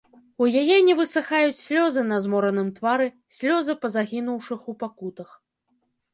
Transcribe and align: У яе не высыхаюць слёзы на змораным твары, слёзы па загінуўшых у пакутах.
У 0.43 0.45
яе 0.61 0.77
не 0.85 0.95
высыхаюць 1.01 1.59
слёзы 1.65 2.01
на 2.13 2.17
змораным 2.23 2.73
твары, 2.79 3.07
слёзы 3.41 3.77
па 3.85 3.93
загінуўшых 3.99 4.59
у 4.75 4.77
пакутах. 4.83 5.29